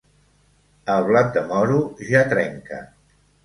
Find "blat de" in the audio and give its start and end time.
1.11-1.45